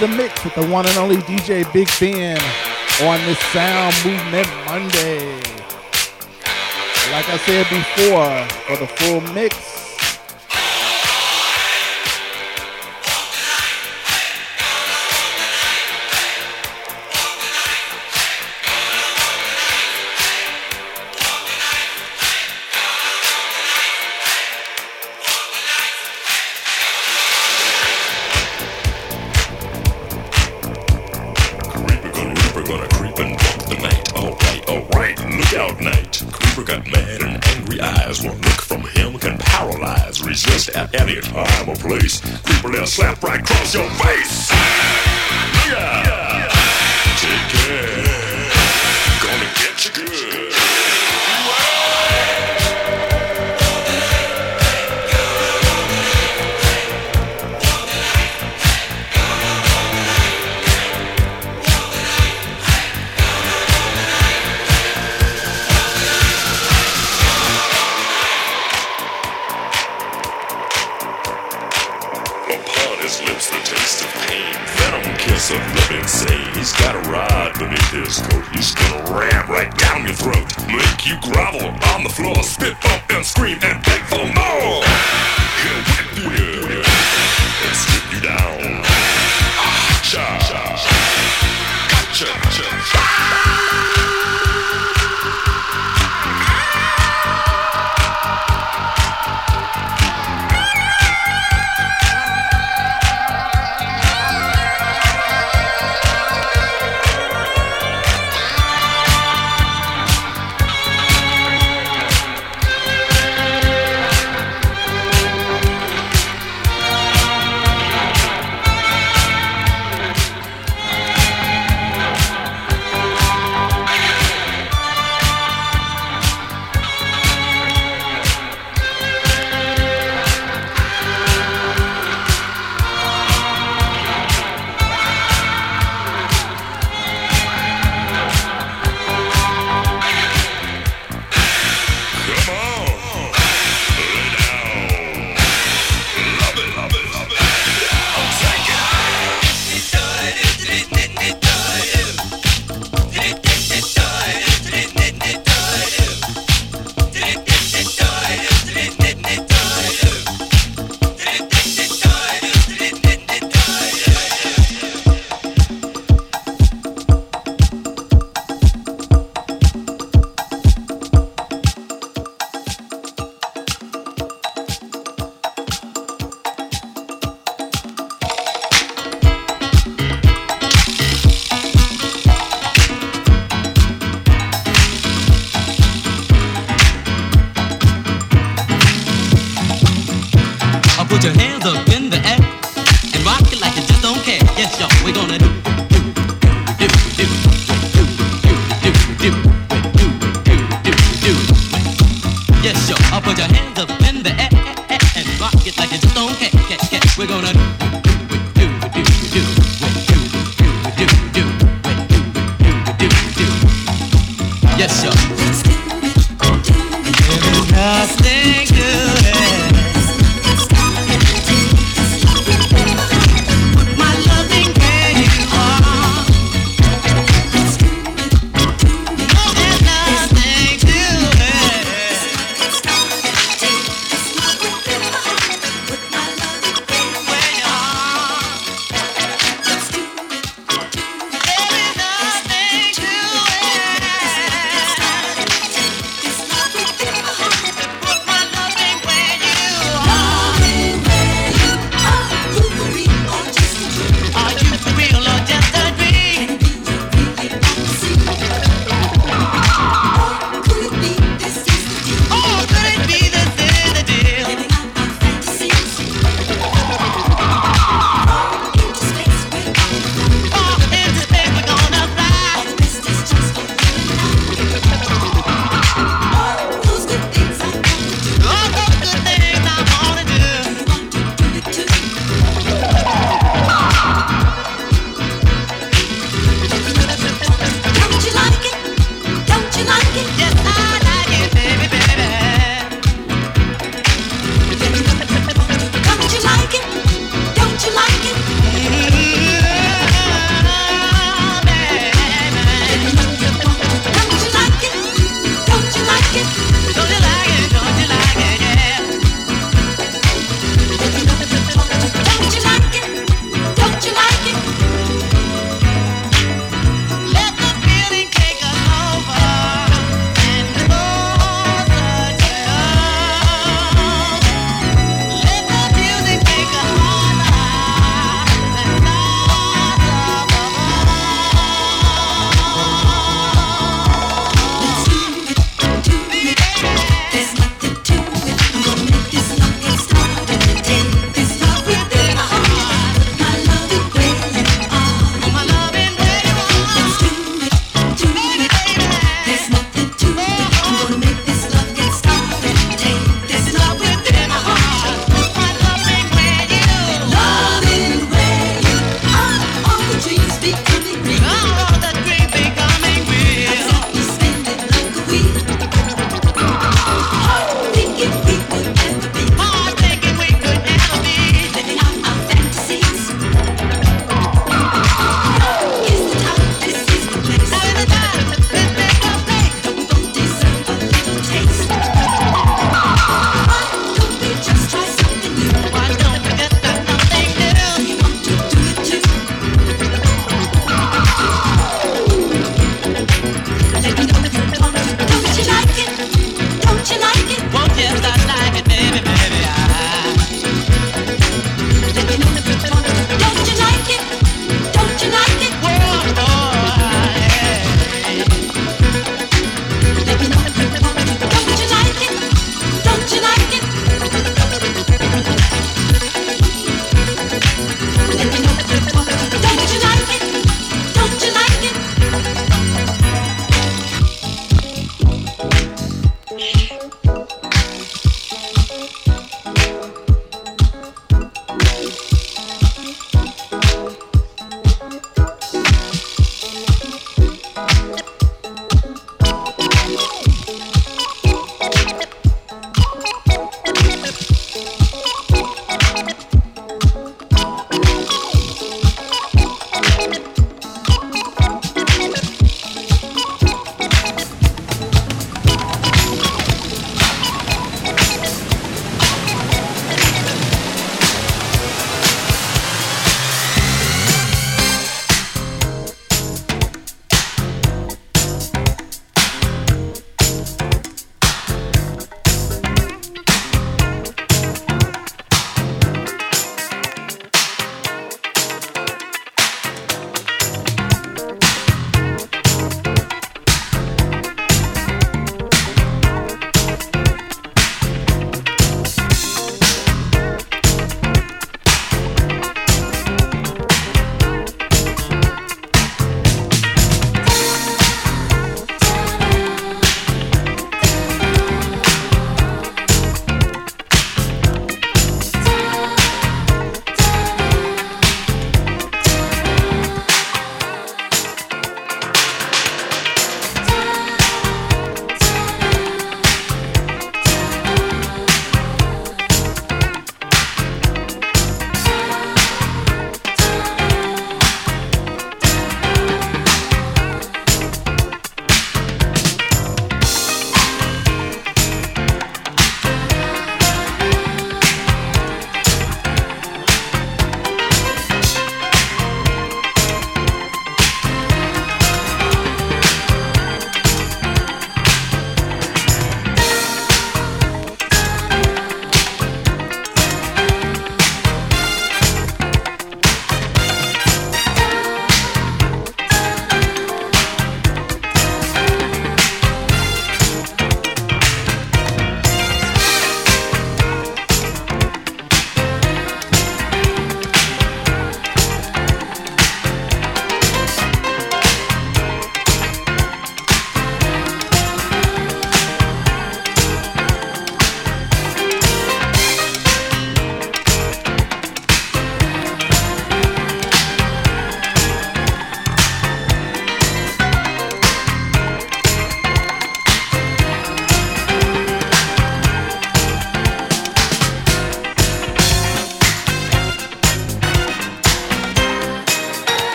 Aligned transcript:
The 0.00 0.06
mix 0.06 0.44
with 0.44 0.54
the 0.54 0.64
one 0.68 0.86
and 0.86 0.96
only 0.96 1.16
DJ 1.16 1.64
Big 1.72 1.88
Ben 1.98 2.38
on 3.02 3.18
this 3.26 3.38
Sound 3.50 3.92
Movement 4.04 4.46
Monday. 4.64 5.34
Like 7.10 7.28
I 7.28 7.36
said 7.38 7.66
before, 7.68 8.46
for 8.66 8.76
the 8.76 8.86
full 8.86 9.20
mix, 9.34 9.77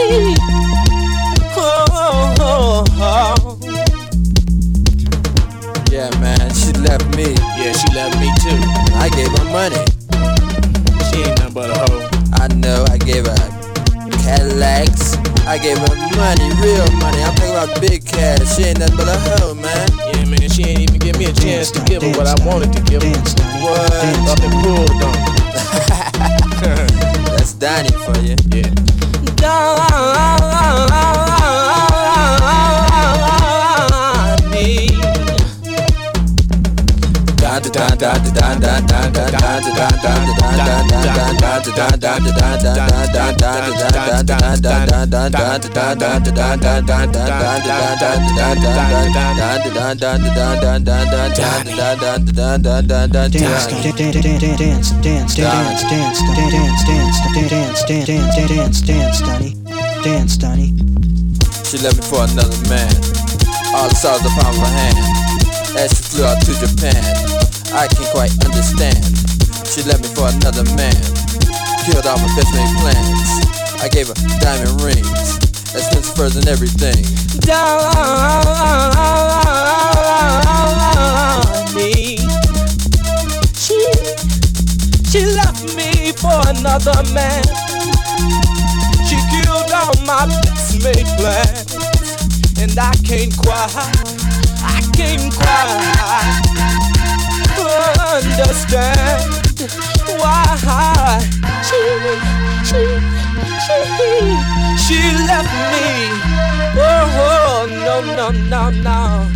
Oh, 0.00 1.84
oh, 1.90 2.34
oh, 2.38 2.84
oh. 3.00 3.58
Yeah, 5.90 6.08
man, 6.20 6.54
she 6.54 6.70
left 6.72 7.04
me. 7.16 7.34
Yeah, 7.58 7.72
she 7.72 7.88
left 7.92 8.14
me 8.20 8.30
too. 8.38 8.54
I 8.94 9.10
gave 9.10 9.26
her 9.34 9.44
money. 9.50 9.82
She 11.10 11.26
ain't 11.26 11.34
nothing 11.40 11.52
but 11.52 11.70
a 11.70 11.78
hoe. 11.90 12.06
I 12.34 12.46
know 12.54 12.84
I 12.88 12.98
gave 12.98 13.26
her 13.26 13.34
Cadillacs. 14.22 15.16
I 15.48 15.58
gave 15.58 15.78
her 15.78 15.96
money, 16.14 16.46
real 16.62 16.86
money. 17.02 17.18
I'm 17.24 17.34
talking 17.34 17.50
about 17.50 17.80
big 17.80 18.04
cash. 18.06 18.54
She 18.54 18.64
ain't 18.70 18.78
nothing 18.78 18.96
but 18.98 19.08
a 19.08 19.18
hoe, 19.18 19.54
man. 19.54 19.88
Yeah, 20.14 20.24
man, 20.26 20.48
she 20.48 20.62
ain't 20.62 20.80
even 20.80 20.98
give 20.98 21.18
me 21.18 21.24
a 21.24 21.32
chance 21.32 21.72
to 21.72 21.82
give 21.84 22.02
her 22.02 22.12
what 22.12 22.28
I 22.28 22.36
wanted 22.46 22.72
to 22.72 22.82
give 22.82 23.02
her. 23.02 23.10
What? 23.66 23.92
Up 24.30 24.38
and 24.46 24.54
pulled 24.62 25.02
on. 25.02 25.18
That's 27.34 27.52
Donnie 27.54 27.90
for 27.90 28.16
you. 28.22 28.36
Yeah 28.54 28.97
love 29.48 31.17
dance, 60.02 60.36
Donnie. 60.36 60.72
She 61.66 61.78
left 61.78 61.98
me 61.98 62.04
for 62.06 62.22
another 62.24 62.58
man. 62.68 62.92
All 63.74 63.88
the 63.88 63.94
stars 63.94 64.22
the 64.22 64.30
palm 64.38 64.54
of 64.54 64.62
her 64.62 64.72
hand. 64.72 64.96
As 65.76 65.90
she 65.92 66.02
flew 66.10 66.24
out 66.24 66.40
to 66.40 66.52
Japan, 66.56 67.47
I 67.72 67.86
can't 67.86 68.10
quite 68.10 68.32
understand. 68.44 69.04
She 69.68 69.82
left 69.82 70.02
me 70.02 70.08
for 70.14 70.28
another 70.28 70.64
man. 70.74 70.96
Killed 71.84 72.06
all 72.06 72.18
my 72.18 72.28
best 72.34 72.52
made 72.54 72.72
plans. 72.80 73.30
I 73.82 73.88
gave 73.88 74.08
her 74.08 74.14
diamond 74.40 74.80
rings, 74.80 75.36
expensive 75.74 76.16
furs 76.16 76.36
and 76.36 76.48
everything. 76.48 77.04
Donnie. 77.40 77.68
She, 83.54 83.78
she 85.10 85.26
left 85.36 85.62
me 85.76 86.12
for 86.12 86.40
another 86.48 87.02
man. 87.12 87.44
She 89.06 89.16
killed 89.30 89.70
all 89.72 89.94
my 90.04 90.26
best 90.42 90.82
made 90.82 91.06
plans. 91.18 91.76
And 92.58 92.78
I 92.78 92.94
can't 93.04 93.36
cry. 93.36 93.68
I 94.64 94.80
can't 94.94 95.32
quite 95.34 96.97
understand 97.78 99.22
why 100.18 100.44
she, 101.62 101.80
she, 102.68 102.82
she, 103.64 103.78
she 104.84 105.00
left 105.26 105.52
me. 105.72 105.88
Oh, 106.80 107.66
no, 107.70 107.94
no, 108.16 108.26
no, 108.30 108.70
no. 108.70 109.28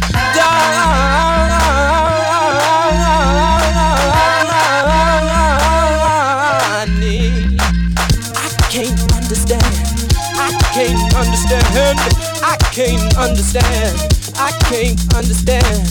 Donnie. 6.83 7.59
I 8.35 8.48
can't 8.70 9.00
understand. 9.12 9.74
I 10.35 10.50
can't 10.72 11.14
understand. 11.14 11.98
I 12.42 12.57
can't 12.72 13.16
understand. 13.16 13.96
I 14.37 14.50
can't 14.68 15.14
understand. 15.14 15.88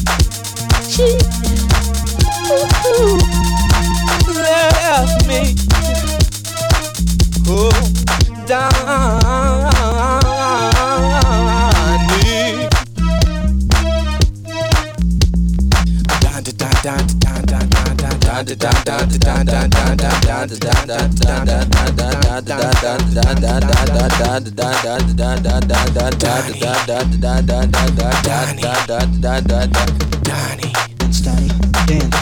She 0.89 1.17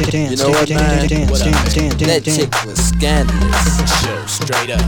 You 0.10 0.36
know 0.36 0.50
what, 0.50 0.70
man? 0.70 1.08
That 1.08 2.22
chick 2.26 2.50
was 2.66 2.80
scandalous. 2.90 3.78
Show 4.02 4.26
straight 4.26 4.72
up. 4.72 4.82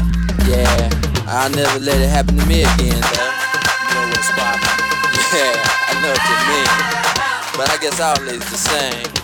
Yeah, 0.49 0.89
I'll 1.27 1.51
never 1.51 1.79
let 1.79 2.01
it 2.01 2.09
happen 2.09 2.35
to 2.37 2.45
me 2.47 2.63
again, 2.63 2.97
though. 2.97 3.31
You 3.85 3.93
know 3.93 4.09
what's 4.09 4.31
poppin'? 4.33 4.81
Yeah, 5.33 5.53
I 5.87 5.93
know 6.01 6.09
what 6.09 6.25
you 6.25 6.37
mean. 6.49 6.71
But 7.57 7.69
I 7.69 7.77
guess 7.79 7.99
all 7.99 8.17
ladies 8.25 8.49
the 8.49 8.57
same. 8.57 9.20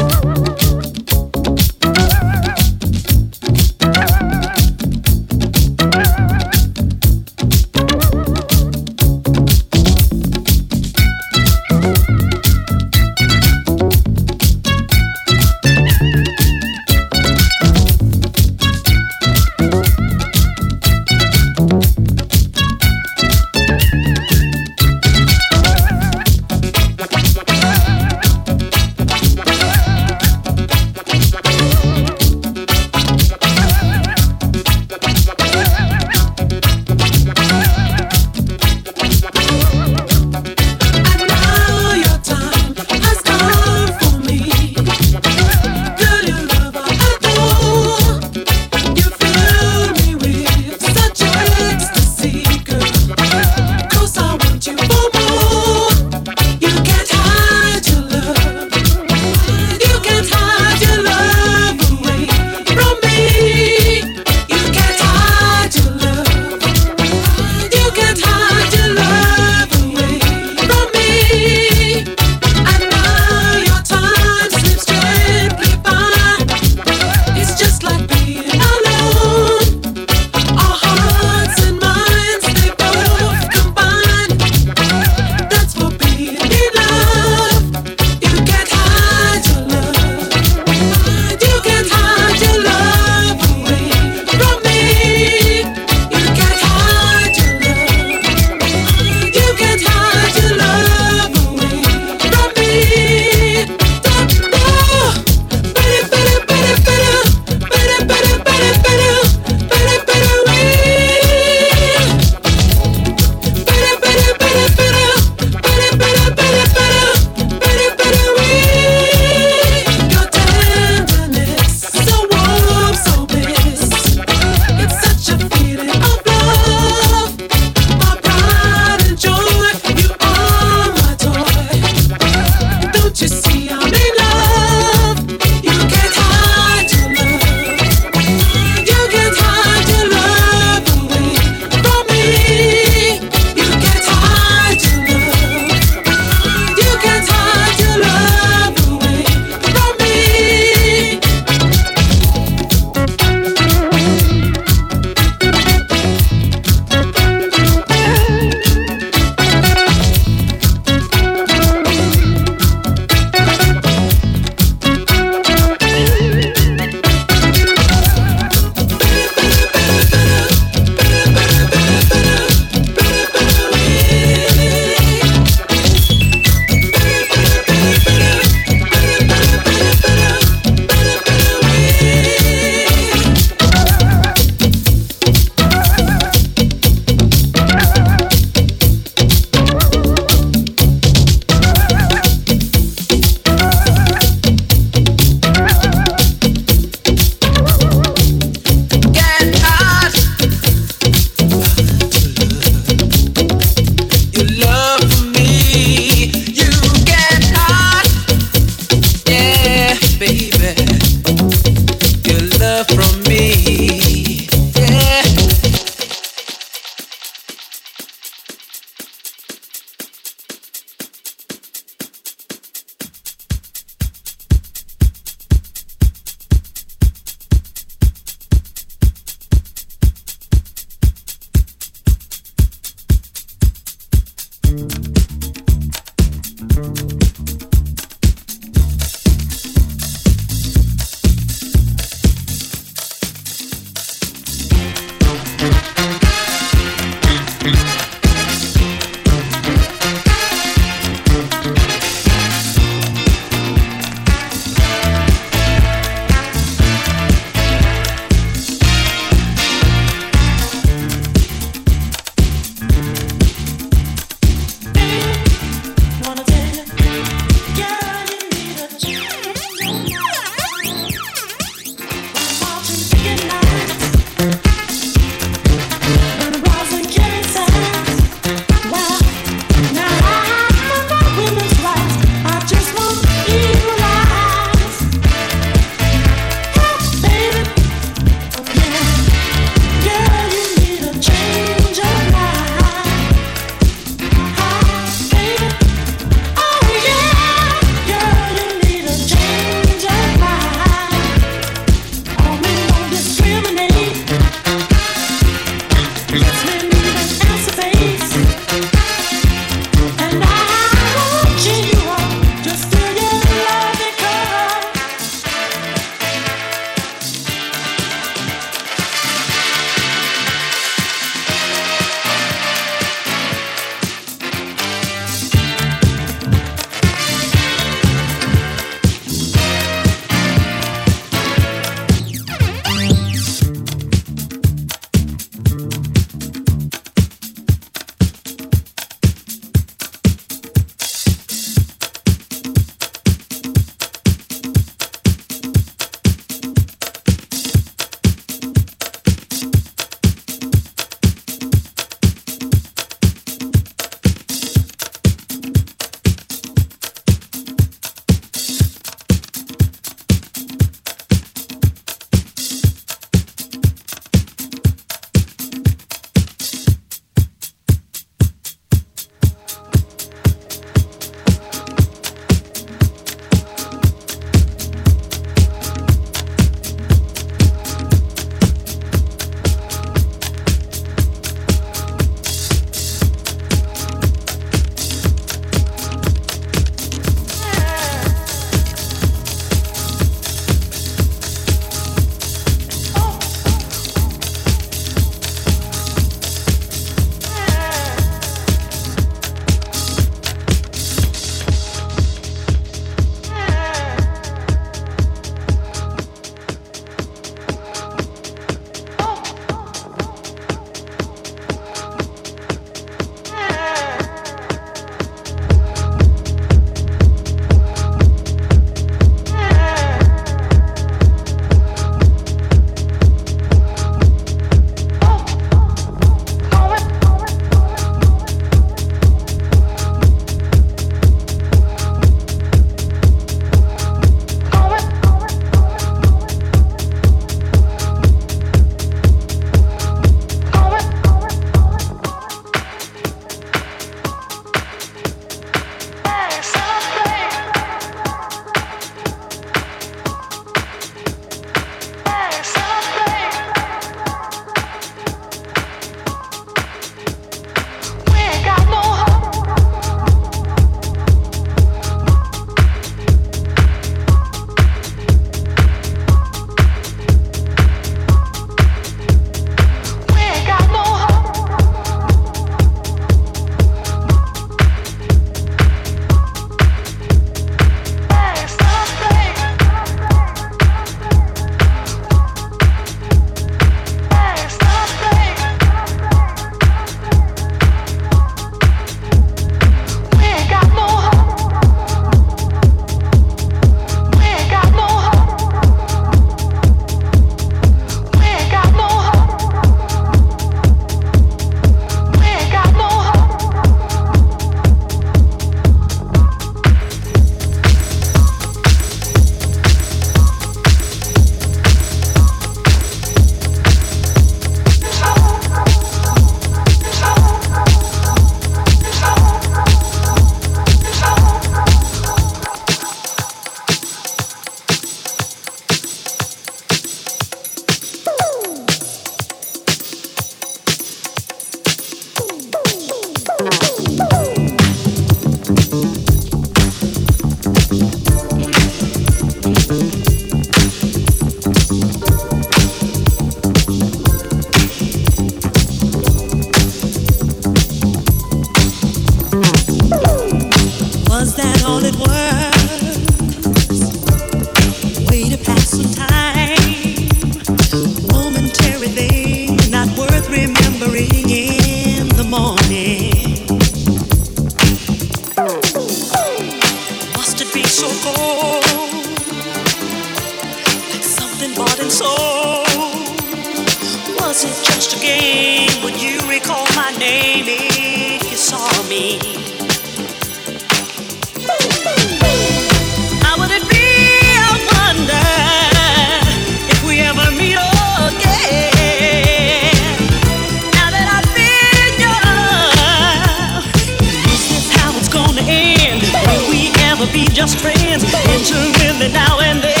Friends? 597.93 598.23
Intimately 598.23 599.29
now 599.29 599.59
and 599.59 599.83
then. 599.83 600.00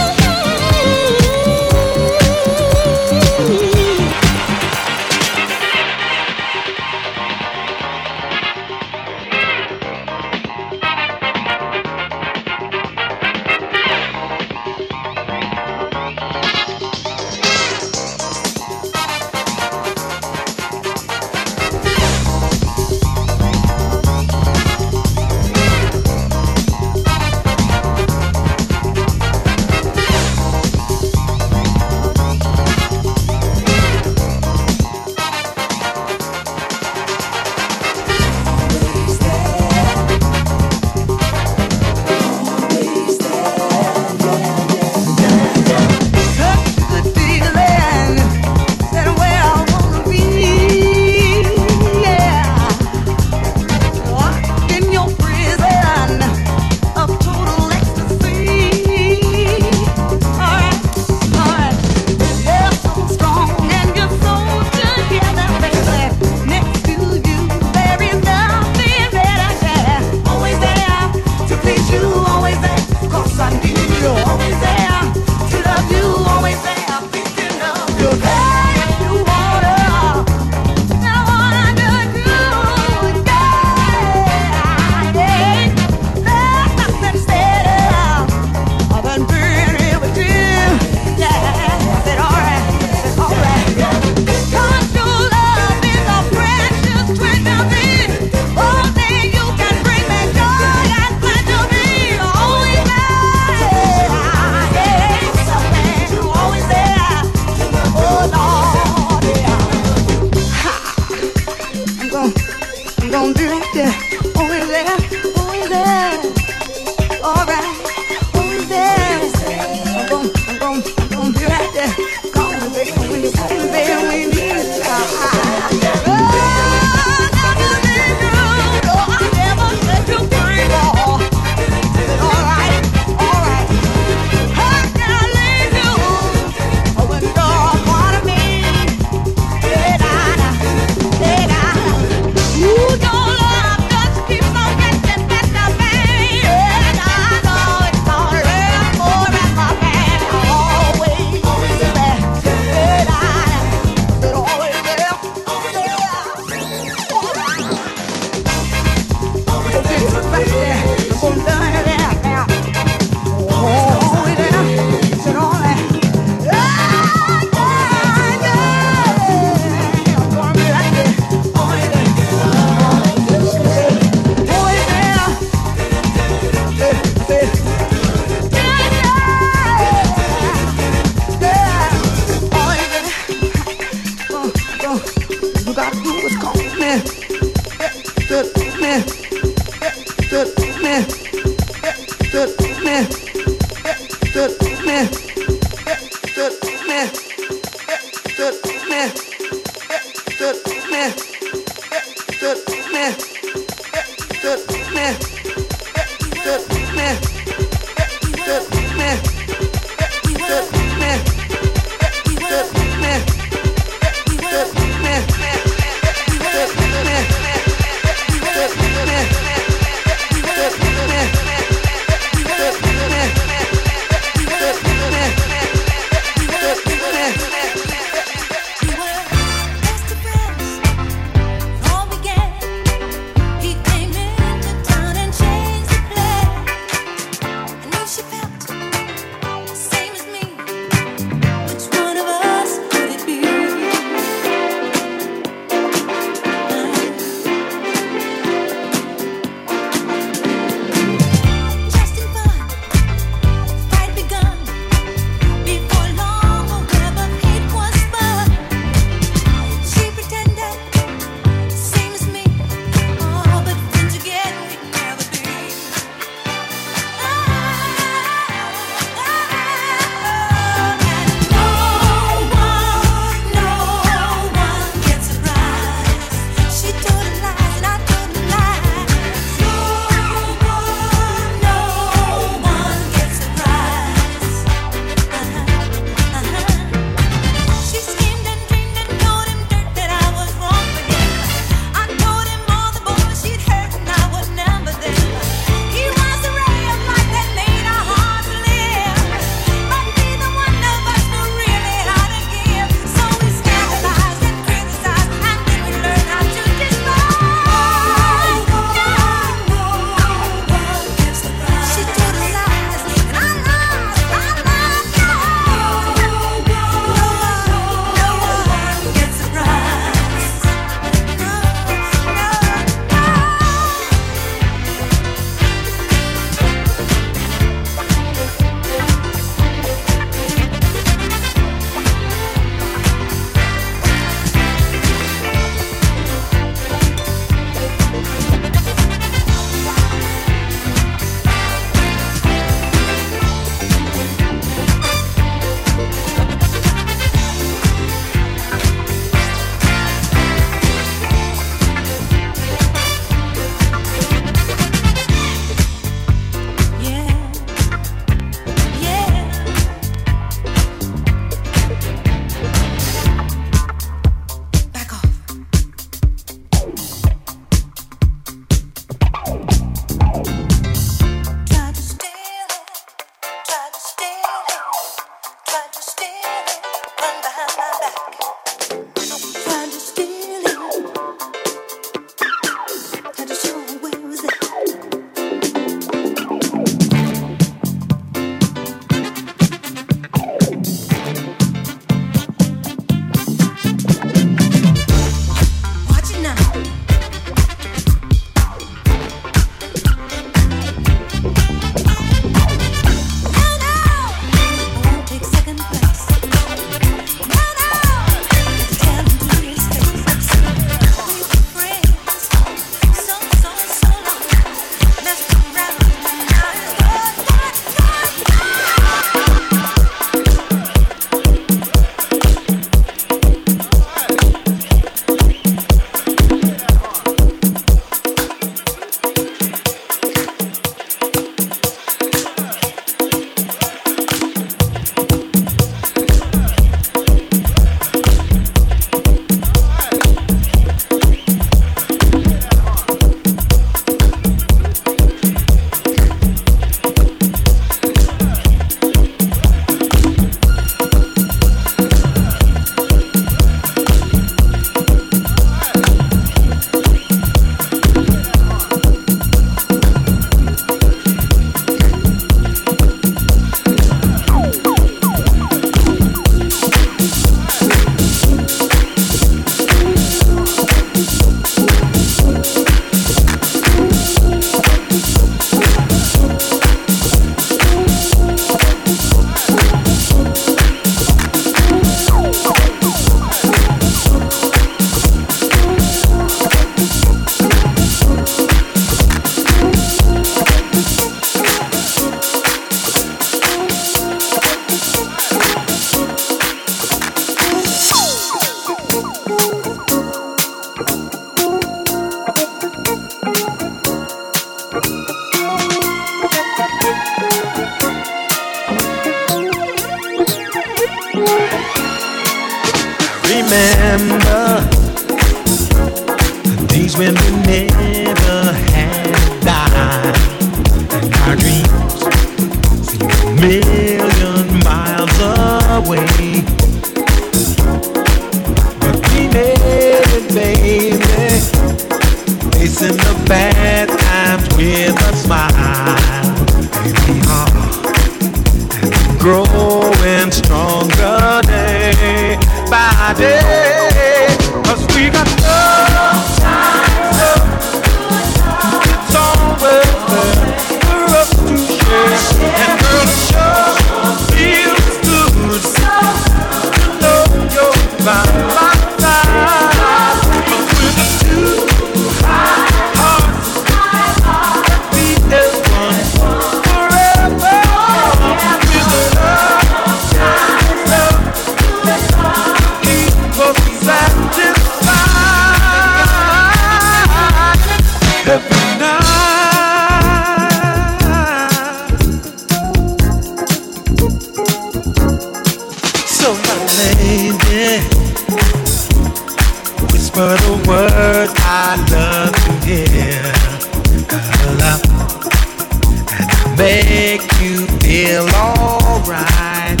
feel 598.34 598.48
alright. 598.56 600.00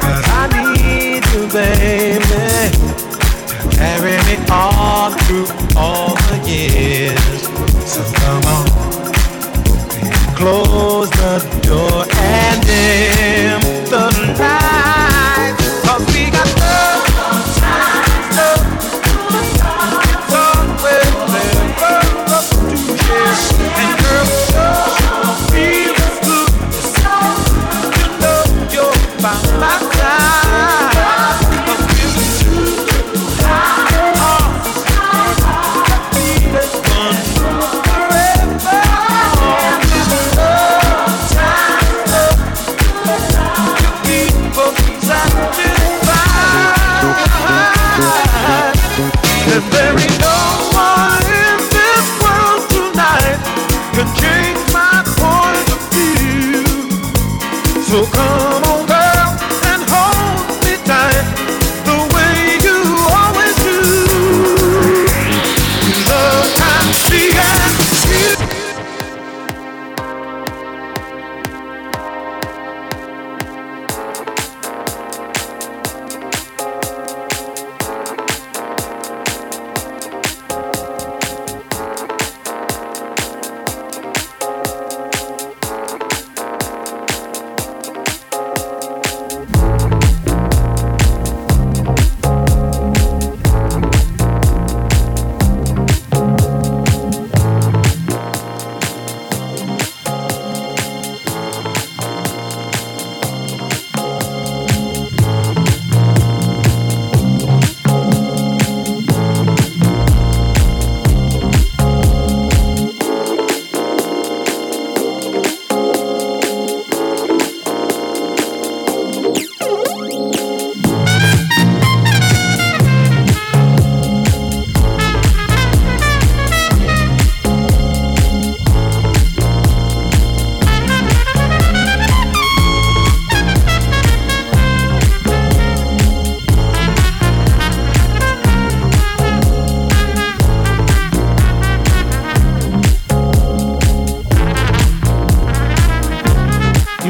Cause 0.00 0.24
I 0.30 0.44
need 0.76 1.22
you, 1.32 1.42
baby, 1.48 2.20
to 3.48 3.76
carry 3.76 4.16
me 4.28 4.36
on 4.46 5.18
through 5.24 5.48
all 5.76 6.14
the 6.30 6.38
years. 6.46 7.42
So 7.90 8.00
come 8.20 8.44
on, 8.56 8.66
close 10.36 11.10
the 11.10 11.34
door. 11.66 12.03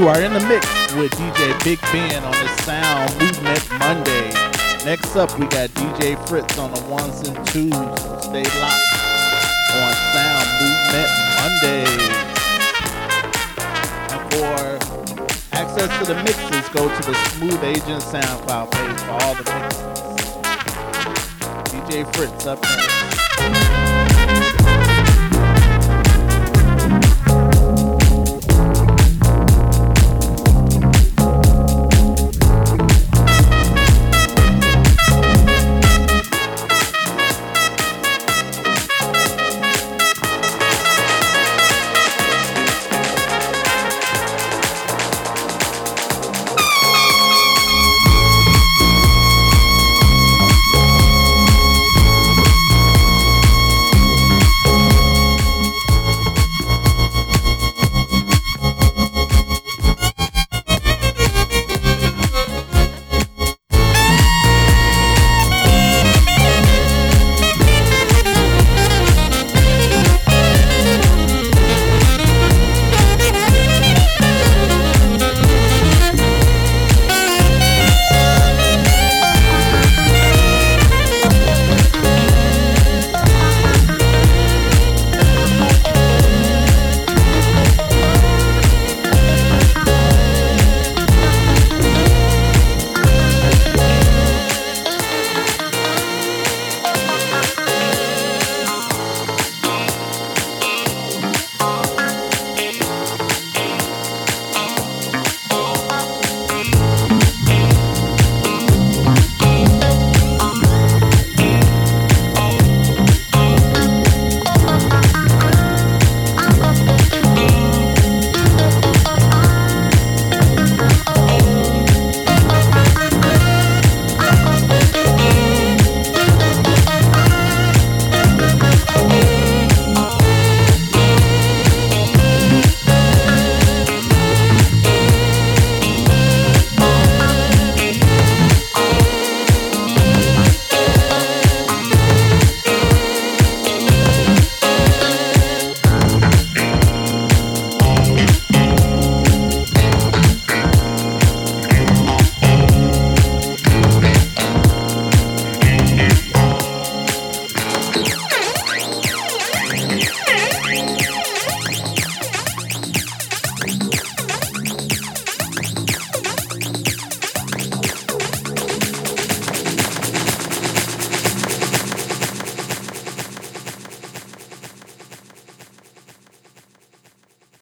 You 0.05 0.11
are 0.11 0.21
in 0.21 0.35
the 0.35 0.41
mix 0.41 0.67
with 0.97 1.13
DJ 1.13 1.65
Big 1.65 1.81
Ben 1.91 2.23
on 2.25 2.33
the 2.33 2.49
Sound 2.61 3.11
Movement 3.19 3.71
Monday. 3.79 4.29
Next 4.85 5.17
up, 5.17 5.33
we 5.39 5.47
got 5.47 5.71
DJ 5.71 6.19
Fritz 6.29 6.59
on 6.59 6.75
the 6.75 6.83
ones 6.83 7.27
and 7.27 7.35
twos. 7.47 7.73
Stay 8.23 8.45
locked 8.61 8.85
on 9.73 9.95
Sound 10.13 10.47
Movement 10.61 11.09
Monday. 11.41 11.89
And 14.13 14.21
for 14.29 14.77
access 15.57 15.89
to 16.01 16.05
the 16.13 16.23
mixes, 16.23 16.69
go 16.75 16.87
to 16.87 17.03
the 17.11 17.15
Smooth 17.31 17.65
Agent 17.65 18.03
SoundCloud 18.03 18.71
page 18.73 19.01
for 19.01 19.13
all 19.13 19.35
the 19.37 19.45
mixes. 19.55 20.05
DJ 21.73 22.05
Fritz 22.15 22.45
up 22.47 22.61
next. 22.61 22.84